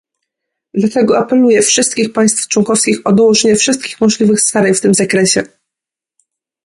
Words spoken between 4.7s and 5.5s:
w tym zakresie